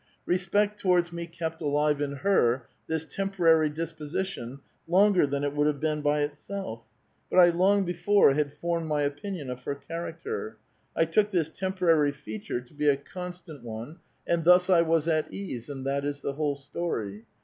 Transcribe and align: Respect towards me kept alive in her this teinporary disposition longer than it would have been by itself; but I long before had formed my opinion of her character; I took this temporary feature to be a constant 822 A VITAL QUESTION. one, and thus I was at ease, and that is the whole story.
Respect 0.25 0.79
towards 0.79 1.13
me 1.13 1.27
kept 1.27 1.61
alive 1.61 2.01
in 2.01 2.13
her 2.13 2.65
this 2.87 3.05
teinporary 3.05 3.71
disposition 3.71 4.59
longer 4.87 5.27
than 5.27 5.43
it 5.43 5.53
would 5.53 5.67
have 5.67 5.79
been 5.79 6.01
by 6.01 6.21
itself; 6.21 6.83
but 7.29 7.37
I 7.37 7.49
long 7.49 7.85
before 7.85 8.33
had 8.33 8.51
formed 8.51 8.87
my 8.87 9.03
opinion 9.03 9.51
of 9.51 9.61
her 9.61 9.75
character; 9.75 10.57
I 10.95 11.05
took 11.05 11.29
this 11.29 11.49
temporary 11.49 12.13
feature 12.13 12.61
to 12.61 12.73
be 12.73 12.87
a 12.89 12.97
constant 12.97 13.59
822 13.61 13.61
A 13.61 13.93
VITAL 13.93 13.95
QUESTION. 13.95 14.33
one, 14.33 14.35
and 14.35 14.43
thus 14.43 14.69
I 14.71 14.81
was 14.81 15.07
at 15.07 15.31
ease, 15.31 15.69
and 15.69 15.85
that 15.85 16.03
is 16.03 16.21
the 16.21 16.33
whole 16.33 16.55
story. 16.55 17.25